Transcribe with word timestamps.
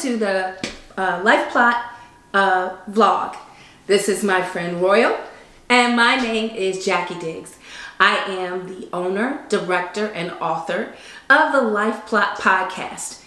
to 0.00 0.18
the 0.18 0.54
uh, 0.98 1.22
Life 1.24 1.50
Plot 1.50 1.82
uh, 2.34 2.76
vlog. 2.90 3.34
This 3.86 4.10
is 4.10 4.22
my 4.22 4.42
friend 4.42 4.82
Royal, 4.82 5.16
and 5.70 5.96
my 5.96 6.16
name 6.16 6.50
is 6.54 6.84
Jackie 6.84 7.18
Diggs. 7.18 7.56
I 7.98 8.16
am 8.28 8.68
the 8.68 8.90
owner, 8.92 9.46
director, 9.48 10.08
and 10.08 10.32
author 10.32 10.92
of 11.30 11.52
the 11.52 11.62
Life 11.62 12.04
Plot 12.04 12.36
podcast. 12.36 13.24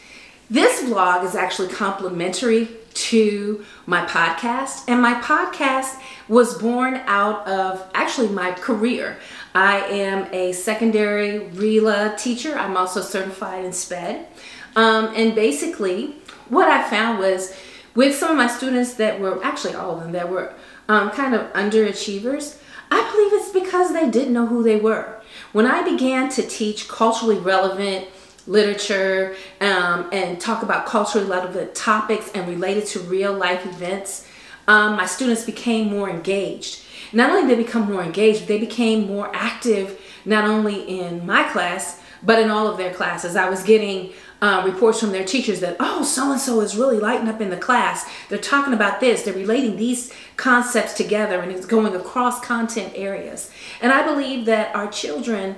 This 0.52 0.84
vlog 0.84 1.26
is 1.26 1.34
actually 1.34 1.70
complimentary 1.70 2.68
to 2.94 3.66
my 3.88 4.05
podcast, 4.05 4.84
and 4.88 5.02
my 5.02 5.16
podcast 5.22 5.99
was 6.27 6.55
born 6.62 7.02
out 7.08 7.48
of 7.48 7.84
actually 7.96 8.27
my 8.27 8.52
career. 8.52 9.18
I 9.55 9.80
am 9.86 10.32
a 10.32 10.52
secondary 10.52 11.40
RELA 11.40 12.16
teacher. 12.20 12.55
I'm 12.55 12.77
also 12.77 13.02
certified 13.02 13.66
in 13.66 13.74
SPED. 13.74 14.27
Um, 14.76 15.12
and 15.16 15.34
basically, 15.34 16.16
what 16.49 16.67
I 16.67 16.88
found 16.89 17.20
was 17.20 17.55
with 17.95 18.16
some 18.16 18.31
of 18.31 18.38
my 18.38 18.48
students 18.48 18.94
that 18.95 19.20
were 19.20 19.44
actually 19.44 19.76
all 19.76 19.95
of 19.95 20.02
them 20.02 20.12
that 20.13 20.30
were 20.30 20.53
um, 20.88 21.12
kind 21.12 21.35
of 21.35 21.52
underachievers, 21.53 22.57
I 22.91 23.09
believe 23.12 23.34
it's 23.34 23.52
because 23.52 23.94
they 23.94 24.09
didn't 24.09 24.34
know 24.34 24.48
who 24.48 24.63
they 24.63 24.77
were. 24.77 25.21
When 25.52 25.66
I 25.66 25.84
began 25.84 26.30
to 26.30 26.43
teach 26.43 26.88
culturally 26.88 27.38
relevant 27.38 28.07
literature 28.48 29.35
um, 29.62 30.09
and 30.12 30.40
talk 30.40 30.63
about 30.63 30.85
culturally 30.85 31.27
relevant 31.27 31.76
topics 31.76 32.32
and 32.34 32.48
related 32.48 32.85
to 32.87 32.99
real 33.02 33.34
life 33.34 33.65
events, 33.65 34.27
um, 34.68 34.96
my 34.96 35.05
students 35.05 35.43
became 35.43 35.90
more 35.90 36.09
engaged. 36.09 36.84
Not 37.12 37.31
only 37.31 37.48
did 37.48 37.57
they 37.57 37.63
become 37.63 37.91
more 37.91 38.04
engaged, 38.04 38.48
they 38.48 38.59
became 38.59 39.07
more 39.07 39.29
active 39.35 39.99
not 40.26 40.46
only 40.46 40.81
in 40.99 41.26
my 41.26 41.43
class, 41.52 42.02
but 42.21 42.40
in 42.40 42.49
all 42.49 42.68
of 42.68 42.77
their 42.77 42.93
classes. 42.93 43.35
I 43.35 43.49
was 43.49 43.63
getting 43.63 44.12
uh, 44.41 44.63
reports 44.65 44.99
from 44.99 45.12
their 45.12 45.26
teachers 45.26 45.59
that, 45.59 45.76
oh, 45.79 46.04
so 46.04 46.32
and 46.32 46.40
so 46.40 46.62
is 46.62 46.77
really 46.77 46.99
lighting 46.99 47.27
up 47.27 47.41
in 47.41 47.49
the 47.49 47.57
class. 47.57 48.09
They're 48.29 48.37
talking 48.37 48.73
about 48.73 48.99
this, 48.99 49.23
they're 49.23 49.34
relating 49.34 49.76
these 49.76 50.13
concepts 50.37 50.93
together, 50.93 51.40
and 51.40 51.51
it's 51.51 51.65
going 51.65 51.96
across 51.96 52.43
content 52.43 52.93
areas. 52.96 53.51
And 53.81 53.91
I 53.91 54.05
believe 54.05 54.46
that 54.46 54.73
our 54.76 54.90
children 54.90 55.57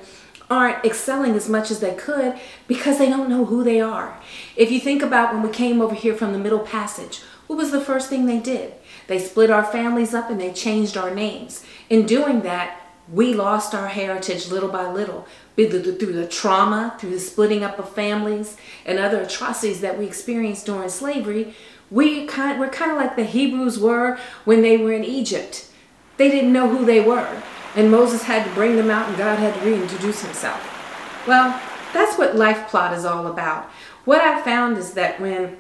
aren't 0.50 0.84
excelling 0.84 1.34
as 1.36 1.48
much 1.48 1.72
as 1.72 1.80
they 1.80 1.94
could 1.96 2.38
because 2.68 2.98
they 2.98 3.10
don't 3.10 3.30
know 3.30 3.46
who 3.46 3.64
they 3.64 3.80
are. 3.80 4.20
If 4.56 4.70
you 4.72 4.80
think 4.80 5.02
about 5.02 5.34
when 5.34 5.44
we 5.44 5.50
came 5.50 5.82
over 5.82 5.96
here 5.96 6.14
from 6.14 6.34
the 6.34 6.40
Middle 6.40 6.60
Passage, 6.60 7.22
what 7.48 7.56
was 7.56 7.72
the 7.72 7.82
first 7.82 8.10
thing 8.10 8.26
they 8.26 8.40
did? 8.40 8.74
They 9.08 9.20
split 9.20 9.50
our 9.50 9.64
families 9.64 10.14
up 10.14 10.30
and 10.30 10.40
they 10.40 10.52
changed 10.52 10.98
our 10.98 11.14
names. 11.14 11.64
In 11.90 12.06
doing 12.06 12.42
that, 12.42 12.81
we 13.12 13.34
lost 13.34 13.76
our 13.76 13.88
heritage 13.88 14.50
little 14.50 14.70
by 14.70 14.90
little 14.92 15.28
through 15.56 15.68
the 15.68 16.28
trauma, 16.28 16.96
through 16.98 17.12
the 17.12 17.20
splitting 17.20 17.64
up 17.64 17.78
of 17.78 17.90
families, 17.94 18.58
and 18.86 18.98
other 18.98 19.22
atrocities 19.22 19.82
that 19.82 20.00
we 20.00 20.06
experienced 20.06 20.66
during 20.66 20.90
slavery. 20.90 21.54
We 21.90 22.26
kind, 22.26 22.60
we're 22.60 22.70
kind 22.70 22.92
of 22.92 22.98
like 22.98 23.16
the 23.16 23.26
Hebrews 23.26 23.78
were 23.78 24.18
when 24.46 24.62
they 24.62 24.78
were 24.78 24.94
in 24.94 25.04
Egypt. 25.04 25.70
They 26.18 26.30
didn't 26.30 26.54
know 26.54 26.70
who 26.70 26.86
they 26.86 27.02
were, 27.02 27.42
and 27.76 27.92
Moses 27.92 28.24
had 28.24 28.46
to 28.46 28.54
bring 28.54 28.76
them 28.78 28.90
out, 28.90 29.10
and 29.10 29.18
God 29.18 29.40
had 29.40 29.56
to 29.56 29.62
reintroduce 29.62 30.24
himself. 30.24 31.28
Well, 31.28 31.62
that's 31.94 32.18
what 32.18 32.36
Life 32.36 32.70
Plot 32.70 32.94
is 32.94 33.06
all 33.06 33.28
about. 33.28 33.66
What 34.06 34.22
I 34.22 34.42
found 34.42 34.78
is 34.78 34.94
that 34.94 35.20
when 35.20 35.58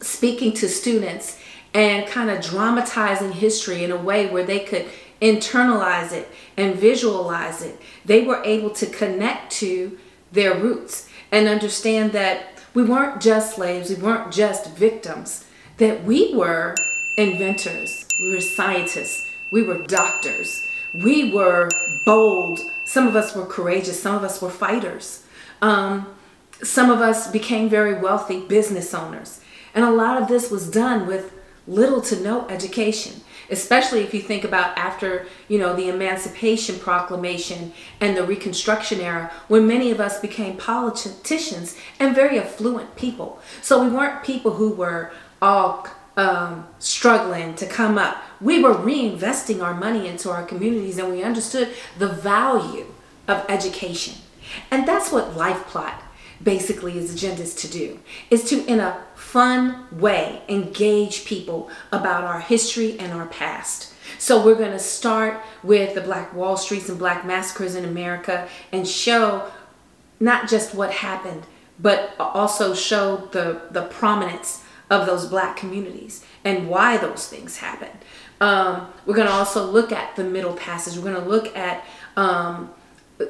speaking 0.00 0.52
to 0.54 0.68
students 0.68 1.38
and 1.74 2.06
kind 2.06 2.30
of 2.30 2.42
dramatizing 2.42 3.32
history 3.32 3.84
in 3.84 3.92
a 3.92 3.96
way 3.96 4.26
where 4.26 4.44
they 4.44 4.60
could 4.60 4.86
internalize 5.20 6.12
it 6.12 6.28
and 6.56 6.76
visualize 6.76 7.62
it, 7.62 7.80
they 8.04 8.22
were 8.22 8.42
able 8.44 8.70
to 8.70 8.86
connect 8.86 9.52
to 9.52 9.98
their 10.32 10.54
roots 10.54 11.08
and 11.32 11.48
understand 11.48 12.12
that 12.12 12.46
we 12.74 12.84
weren't 12.84 13.20
just 13.20 13.56
slaves, 13.56 13.90
we 13.90 13.96
weren't 13.96 14.32
just 14.32 14.70
victims, 14.76 15.44
that 15.78 16.04
we 16.04 16.34
were 16.34 16.74
inventors, 17.16 18.06
we 18.20 18.34
were 18.34 18.40
scientists, 18.40 19.26
we 19.50 19.62
were 19.62 19.82
doctors, 19.84 20.66
we 21.02 21.32
were 21.32 21.68
bold. 22.04 22.60
Some 22.84 23.06
of 23.06 23.16
us 23.16 23.34
were 23.34 23.46
courageous, 23.46 24.00
some 24.00 24.14
of 24.14 24.24
us 24.24 24.40
were 24.42 24.50
fighters. 24.50 25.24
Um, 25.62 26.14
some 26.62 26.90
of 26.90 27.00
us 27.00 27.30
became 27.30 27.68
very 27.68 27.94
wealthy 27.94 28.40
business 28.46 28.94
owners. 28.94 29.40
And 29.74 29.84
a 29.84 29.90
lot 29.90 30.20
of 30.20 30.28
this 30.28 30.50
was 30.50 30.70
done 30.70 31.06
with 31.06 31.32
little 31.66 32.00
to 32.00 32.20
no 32.20 32.46
education 32.48 33.20
especially 33.50 34.00
if 34.00 34.12
you 34.14 34.20
think 34.20 34.44
about 34.44 34.76
after 34.76 35.26
you 35.48 35.58
know 35.58 35.74
the 35.74 35.88
emancipation 35.88 36.78
proclamation 36.78 37.72
and 38.00 38.16
the 38.16 38.24
reconstruction 38.24 39.00
era 39.00 39.30
when 39.48 39.66
many 39.66 39.90
of 39.90 40.00
us 40.00 40.20
became 40.20 40.56
politicians 40.56 41.76
and 41.98 42.14
very 42.14 42.38
affluent 42.38 42.96
people. 42.96 43.40
So 43.62 43.82
we 43.82 43.90
weren't 43.90 44.22
people 44.22 44.52
who 44.52 44.70
were 44.72 45.12
all 45.40 45.86
um, 46.16 46.66
struggling 46.78 47.54
to 47.56 47.66
come 47.66 47.98
up. 47.98 48.22
We 48.40 48.62
were 48.62 48.74
reinvesting 48.74 49.62
our 49.62 49.74
money 49.74 50.08
into 50.08 50.30
our 50.30 50.44
communities 50.44 50.98
and 50.98 51.12
we 51.12 51.22
understood 51.22 51.68
the 51.98 52.08
value 52.08 52.86
of 53.28 53.44
education. 53.48 54.14
And 54.70 54.86
that's 54.86 55.12
what 55.12 55.36
life 55.36 55.66
plot 55.66 56.02
basically 56.42 56.92
his 56.92 57.14
agenda 57.14 57.42
is 57.42 57.54
to 57.54 57.68
do 57.68 57.98
is 58.30 58.44
to 58.44 58.64
in 58.66 58.80
a 58.80 59.04
fun 59.14 59.86
way 59.92 60.42
engage 60.48 61.24
people 61.24 61.70
about 61.92 62.24
our 62.24 62.40
history 62.40 62.98
and 62.98 63.12
our 63.12 63.26
past. 63.26 63.92
So 64.18 64.44
we're 64.44 64.54
going 64.54 64.72
to 64.72 64.78
start 64.78 65.40
with 65.62 65.94
the 65.94 66.00
black 66.00 66.34
wall 66.34 66.56
streets 66.56 66.88
and 66.88 66.98
black 66.98 67.26
massacres 67.26 67.74
in 67.74 67.84
america 67.84 68.48
and 68.72 68.86
show 68.86 69.50
not 70.20 70.48
just 70.48 70.74
what 70.74 70.90
happened 70.92 71.42
but 71.78 72.14
also 72.18 72.74
show 72.74 73.28
the 73.32 73.62
the 73.70 73.82
prominence 73.82 74.62
of 74.90 75.06
those 75.06 75.26
black 75.26 75.56
communities 75.56 76.24
and 76.44 76.68
why 76.68 76.96
those 76.96 77.26
things 77.26 77.56
happened. 77.56 77.98
Um, 78.40 78.92
we're 79.04 79.16
going 79.16 79.26
to 79.26 79.32
also 79.32 79.64
look 79.64 79.90
at 79.92 80.14
the 80.14 80.22
middle 80.22 80.54
passage 80.54 80.96
we're 80.96 81.10
going 81.10 81.24
to 81.24 81.28
look 81.28 81.56
at 81.56 81.84
um, 82.16 82.70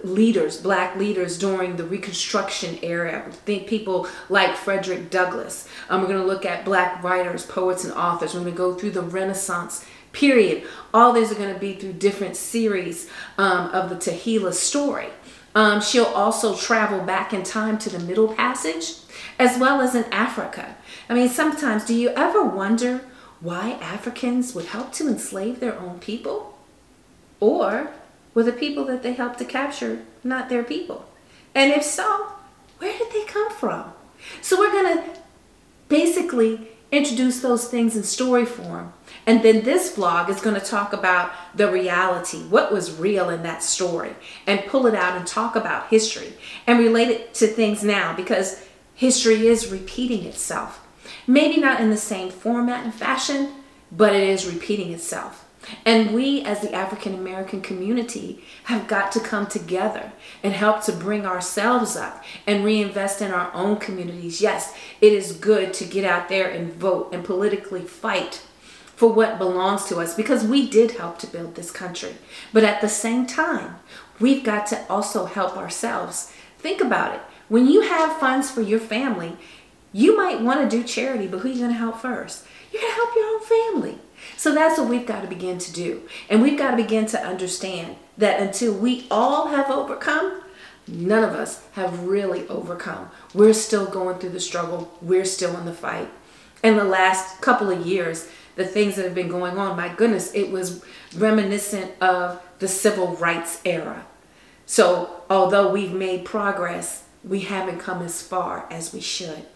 leaders, 0.02 0.60
black 0.60 0.96
leaders 0.96 1.38
during 1.38 1.76
the 1.76 1.84
Reconstruction 1.84 2.78
era. 2.82 3.30
Think 3.44 3.66
people 3.66 4.08
like 4.28 4.56
Frederick 4.56 5.10
Douglass. 5.10 5.68
Um, 5.88 6.00
we're 6.00 6.08
going 6.08 6.20
to 6.20 6.26
look 6.26 6.44
at 6.44 6.64
black 6.64 7.02
writers, 7.02 7.46
poets, 7.46 7.84
and 7.84 7.92
authors. 7.94 8.34
We're 8.34 8.40
going 8.40 8.52
to 8.52 8.58
go 8.58 8.74
through 8.74 8.90
the 8.90 9.02
Renaissance 9.02 9.84
period. 10.12 10.64
All 10.92 11.12
these 11.12 11.30
are 11.30 11.36
going 11.36 11.54
to 11.54 11.60
be 11.60 11.74
through 11.74 11.94
different 11.94 12.36
series 12.36 13.08
um, 13.38 13.70
of 13.70 13.90
the 13.90 13.96
Tehillah 13.96 14.54
story. 14.54 15.08
Um, 15.54 15.80
she'll 15.80 16.04
also 16.04 16.54
travel 16.56 17.00
back 17.00 17.32
in 17.32 17.42
time 17.42 17.78
to 17.78 17.90
the 17.90 17.98
Middle 17.98 18.34
Passage 18.34 18.96
as 19.38 19.58
well 19.58 19.80
as 19.80 19.94
in 19.94 20.04
Africa. 20.12 20.76
I 21.08 21.14
mean, 21.14 21.28
sometimes 21.28 21.84
do 21.84 21.94
you 21.94 22.10
ever 22.10 22.42
wonder 22.42 23.02
why 23.40 23.72
Africans 23.80 24.54
would 24.54 24.66
help 24.66 24.92
to 24.94 25.08
enslave 25.08 25.60
their 25.60 25.78
own 25.78 25.98
people? 25.98 26.58
Or 27.40 27.90
were 28.36 28.42
the 28.42 28.52
people 28.52 28.84
that 28.84 29.02
they 29.02 29.14
helped 29.14 29.38
to 29.38 29.46
capture 29.46 30.02
not 30.22 30.50
their 30.50 30.62
people? 30.62 31.06
And 31.54 31.72
if 31.72 31.82
so, 31.82 32.32
where 32.76 32.96
did 32.98 33.10
they 33.10 33.24
come 33.24 33.50
from? 33.50 33.94
So 34.42 34.58
we're 34.58 34.70
going 34.70 34.98
to 34.98 35.04
basically 35.88 36.68
introduce 36.92 37.40
those 37.40 37.66
things 37.66 37.96
in 37.96 38.02
story 38.02 38.44
form. 38.44 38.92
And 39.24 39.42
then 39.42 39.62
this 39.62 39.96
vlog 39.96 40.28
is 40.28 40.42
going 40.42 40.60
to 40.60 40.64
talk 40.64 40.92
about 40.92 41.32
the 41.54 41.72
reality, 41.72 42.42
what 42.42 42.70
was 42.70 42.98
real 42.98 43.30
in 43.30 43.42
that 43.44 43.62
story, 43.62 44.14
and 44.46 44.66
pull 44.66 44.86
it 44.86 44.94
out 44.94 45.16
and 45.16 45.26
talk 45.26 45.56
about 45.56 45.88
history 45.88 46.34
and 46.66 46.78
relate 46.78 47.08
it 47.08 47.34
to 47.34 47.46
things 47.46 47.82
now 47.82 48.14
because 48.14 48.62
history 48.94 49.46
is 49.46 49.72
repeating 49.72 50.26
itself. 50.26 50.86
Maybe 51.26 51.56
not 51.56 51.80
in 51.80 51.88
the 51.88 51.96
same 51.96 52.30
format 52.30 52.84
and 52.84 52.94
fashion, 52.94 53.54
but 53.90 54.14
it 54.14 54.28
is 54.28 54.46
repeating 54.46 54.92
itself. 54.92 55.45
And 55.84 56.14
we, 56.14 56.42
as 56.42 56.60
the 56.60 56.72
African 56.72 57.14
American 57.14 57.60
community, 57.60 58.44
have 58.64 58.86
got 58.86 59.12
to 59.12 59.20
come 59.20 59.46
together 59.46 60.12
and 60.42 60.52
help 60.52 60.82
to 60.84 60.92
bring 60.92 61.26
ourselves 61.26 61.96
up 61.96 62.24
and 62.46 62.64
reinvest 62.64 63.20
in 63.20 63.30
our 63.30 63.52
own 63.52 63.76
communities. 63.76 64.40
Yes, 64.40 64.74
it 65.00 65.12
is 65.12 65.32
good 65.32 65.72
to 65.74 65.84
get 65.84 66.04
out 66.04 66.28
there 66.28 66.48
and 66.48 66.72
vote 66.72 67.12
and 67.12 67.24
politically 67.24 67.82
fight 67.82 68.42
for 68.96 69.12
what 69.12 69.38
belongs 69.38 69.84
to 69.84 69.98
us 69.98 70.14
because 70.14 70.42
we 70.42 70.68
did 70.68 70.92
help 70.92 71.18
to 71.18 71.26
build 71.26 71.54
this 71.54 71.70
country. 71.70 72.14
But 72.52 72.64
at 72.64 72.80
the 72.80 72.88
same 72.88 73.26
time, 73.26 73.76
we've 74.18 74.42
got 74.42 74.66
to 74.68 74.86
also 74.88 75.26
help 75.26 75.56
ourselves. 75.56 76.32
Think 76.58 76.80
about 76.80 77.14
it. 77.14 77.20
When 77.48 77.66
you 77.68 77.82
have 77.82 78.18
funds 78.18 78.50
for 78.50 78.62
your 78.62 78.80
family, 78.80 79.36
you 79.92 80.16
might 80.16 80.40
want 80.40 80.68
to 80.68 80.76
do 80.76 80.82
charity, 80.82 81.26
but 81.26 81.38
who 81.40 81.48
are 81.48 81.52
you 81.52 81.58
going 81.58 81.70
to 81.70 81.76
help 81.76 82.00
first? 82.00 82.46
You're 82.72 82.82
going 82.82 82.92
to 82.92 82.96
help 82.96 83.14
your 83.14 83.26
own 83.26 83.42
family. 83.42 83.98
So 84.36 84.54
that's 84.54 84.78
what 84.78 84.88
we've 84.88 85.06
got 85.06 85.22
to 85.22 85.28
begin 85.28 85.58
to 85.58 85.72
do. 85.72 86.02
And 86.28 86.42
we've 86.42 86.58
got 86.58 86.72
to 86.72 86.76
begin 86.76 87.06
to 87.06 87.20
understand 87.20 87.96
that 88.18 88.40
until 88.40 88.74
we 88.74 89.06
all 89.10 89.48
have 89.48 89.70
overcome, 89.70 90.42
none 90.86 91.24
of 91.24 91.34
us 91.34 91.64
have 91.72 92.04
really 92.04 92.46
overcome. 92.48 93.10
We're 93.34 93.52
still 93.52 93.86
going 93.86 94.18
through 94.18 94.30
the 94.30 94.40
struggle, 94.40 94.92
we're 95.00 95.24
still 95.24 95.56
in 95.56 95.66
the 95.66 95.72
fight. 95.72 96.08
In 96.62 96.76
the 96.76 96.84
last 96.84 97.40
couple 97.40 97.70
of 97.70 97.86
years, 97.86 98.28
the 98.56 98.64
things 98.64 98.96
that 98.96 99.04
have 99.04 99.14
been 99.14 99.28
going 99.28 99.58
on, 99.58 99.76
my 99.76 99.88
goodness, 99.88 100.32
it 100.34 100.50
was 100.50 100.84
reminiscent 101.14 101.92
of 102.00 102.42
the 102.58 102.68
civil 102.68 103.14
rights 103.16 103.60
era. 103.64 104.06
So, 104.64 105.22
although 105.30 105.70
we've 105.70 105.92
made 105.92 106.24
progress, 106.24 107.04
we 107.22 107.40
haven't 107.40 107.78
come 107.78 108.02
as 108.02 108.22
far 108.22 108.66
as 108.70 108.92
we 108.92 109.00
should. 109.00 109.46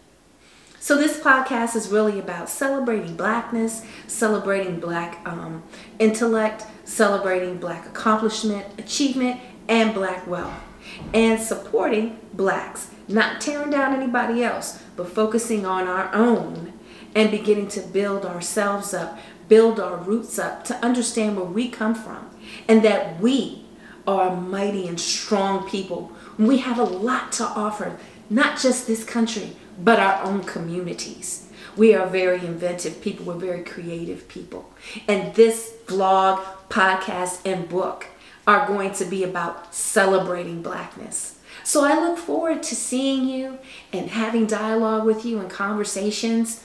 So, 0.82 0.96
this 0.96 1.20
podcast 1.20 1.76
is 1.76 1.90
really 1.90 2.18
about 2.18 2.48
celebrating 2.48 3.14
blackness, 3.14 3.84
celebrating 4.06 4.80
black 4.80 5.20
um, 5.26 5.62
intellect, 5.98 6.64
celebrating 6.84 7.58
black 7.58 7.84
accomplishment, 7.84 8.64
achievement, 8.78 9.38
and 9.68 9.92
black 9.92 10.26
wealth, 10.26 10.54
and 11.12 11.38
supporting 11.38 12.18
blacks, 12.32 12.88
not 13.08 13.42
tearing 13.42 13.68
down 13.68 13.94
anybody 13.94 14.42
else, 14.42 14.82
but 14.96 15.10
focusing 15.10 15.66
on 15.66 15.86
our 15.86 16.10
own 16.14 16.72
and 17.14 17.30
beginning 17.30 17.68
to 17.68 17.80
build 17.82 18.24
ourselves 18.24 18.94
up, 18.94 19.18
build 19.48 19.78
our 19.78 19.98
roots 19.98 20.38
up, 20.38 20.64
to 20.64 20.74
understand 20.76 21.36
where 21.36 21.44
we 21.44 21.68
come 21.68 21.94
from, 21.94 22.30
and 22.68 22.82
that 22.82 23.20
we 23.20 23.66
are 24.06 24.34
mighty 24.34 24.88
and 24.88 24.98
strong 24.98 25.68
people. 25.68 26.10
We 26.38 26.56
have 26.58 26.78
a 26.78 26.84
lot 26.84 27.32
to 27.32 27.44
offer, 27.44 27.98
not 28.30 28.60
just 28.60 28.86
this 28.86 29.04
country, 29.04 29.56
but 29.78 29.98
our 29.98 30.22
own 30.22 30.44
communities. 30.44 31.48
We 31.76 31.94
are 31.94 32.06
very 32.06 32.38
inventive 32.38 33.00
people, 33.00 33.26
we're 33.26 33.34
very 33.34 33.64
creative 33.64 34.28
people. 34.28 34.70
And 35.08 35.34
this 35.34 35.74
vlog, 35.86 36.42
podcast, 36.68 37.40
and 37.44 37.68
book 37.68 38.06
are 38.46 38.66
going 38.66 38.92
to 38.94 39.04
be 39.04 39.24
about 39.24 39.74
celebrating 39.74 40.62
blackness. 40.62 41.38
So 41.64 41.84
I 41.84 42.00
look 42.00 42.18
forward 42.18 42.62
to 42.64 42.74
seeing 42.74 43.28
you 43.28 43.58
and 43.92 44.10
having 44.10 44.46
dialogue 44.46 45.04
with 45.04 45.24
you 45.24 45.38
and 45.40 45.50
conversations 45.50 46.64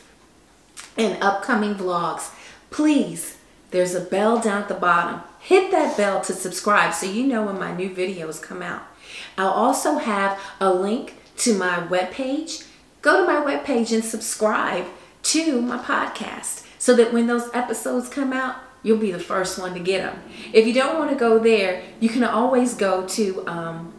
and 0.98 1.22
upcoming 1.22 1.76
vlogs. 1.76 2.32
Please, 2.70 3.38
there's 3.72 3.94
a 3.94 4.02
bell 4.02 4.40
down 4.40 4.64
at 4.64 4.68
the 4.68 4.74
bottom. 4.74 5.22
Hit 5.40 5.72
that 5.72 5.98
bell 5.98 6.22
to 6.22 6.34
subscribe 6.34 6.94
so 6.94 7.06
you 7.06 7.28
know 7.28 7.44
when 7.44 7.60
my 7.60 7.76
new 7.76 7.90
videos 7.90 8.42
come 8.42 8.62
out. 8.62 8.84
I'll 9.38 9.50
also 9.50 9.98
have 9.98 10.40
a 10.60 10.74
link 10.74 11.16
to 11.38 11.54
my 11.58 11.78
webpage 11.88 12.66
go 13.06 13.24
to 13.24 13.32
my 13.32 13.40
webpage 13.46 13.94
and 13.94 14.04
subscribe 14.04 14.84
to 15.22 15.62
my 15.62 15.78
podcast 15.78 16.66
so 16.80 16.96
that 16.96 17.14
when 17.14 17.28
those 17.28 17.48
episodes 17.54 18.10
come 18.10 18.34
out, 18.34 18.56
you'll 18.82 18.98
be 18.98 19.12
the 19.12 19.20
first 19.20 19.60
one 19.60 19.76
to 19.76 19.80
get 19.80 20.02
them. 20.02 20.24
If 20.52 20.66
you 20.66 20.74
don't 20.74 20.98
want 20.98 21.12
to 21.12 21.16
go 21.16 21.38
there, 21.38 21.84
you 22.00 22.10
can 22.10 22.24
always 22.24 22.74
go 22.74 23.08
to 23.10 23.48
um, 23.48 23.94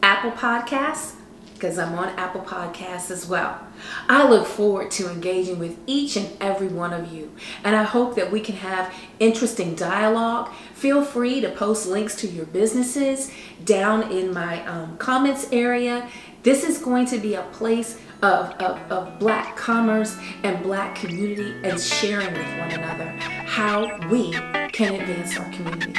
Apple 0.00 0.30
Podcasts 0.30 1.16
because 1.54 1.78
I'm 1.78 1.94
on 1.94 2.08
Apple 2.10 2.42
Podcasts 2.42 3.10
as 3.10 3.26
well. 3.26 3.66
I 4.08 4.28
look 4.28 4.46
forward 4.46 4.90
to 4.92 5.10
engaging 5.10 5.58
with 5.58 5.76
each 5.86 6.16
and 6.16 6.28
every 6.40 6.68
one 6.68 6.92
of 6.92 7.12
you, 7.12 7.34
and 7.64 7.74
I 7.74 7.82
hope 7.82 8.14
that 8.16 8.30
we 8.30 8.40
can 8.40 8.56
have 8.56 8.94
interesting 9.18 9.74
dialogue. 9.74 10.52
Feel 10.74 11.02
free 11.04 11.40
to 11.40 11.50
post 11.50 11.86
links 11.86 12.14
to 12.16 12.28
your 12.28 12.46
businesses 12.46 13.32
down 13.64 14.12
in 14.12 14.32
my 14.34 14.64
um, 14.66 14.98
comments 14.98 15.48
area. 15.50 16.08
This 16.46 16.62
is 16.62 16.78
going 16.78 17.06
to 17.06 17.18
be 17.18 17.34
a 17.34 17.42
place 17.50 17.98
of, 18.22 18.50
of, 18.60 18.78
of 18.88 19.18
black 19.18 19.56
commerce 19.56 20.16
and 20.44 20.62
black 20.62 20.94
community 20.94 21.56
and 21.64 21.80
sharing 21.80 22.32
with 22.32 22.58
one 22.60 22.70
another 22.70 23.08
how 23.46 23.98
we 24.08 24.30
can 24.70 24.94
advance 24.94 25.36
our 25.36 25.50
community. 25.50 25.92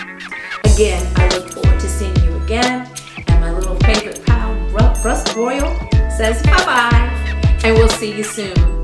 Again, 0.63 1.05
I 1.17 1.27
look 1.35 1.51
forward 1.51 1.77
to 1.81 1.89
seeing 1.89 2.15
you 2.23 2.37
again. 2.45 2.89
And 3.27 3.41
my 3.41 3.51
little 3.51 3.75
favorite 3.79 4.25
pal, 4.25 4.53
Russ 5.03 5.35
Royal, 5.35 5.77
says 6.09 6.41
bye 6.43 6.63
bye. 6.63 7.59
And 7.65 7.75
we'll 7.77 7.89
see 7.89 8.15
you 8.15 8.23
soon. 8.23 8.76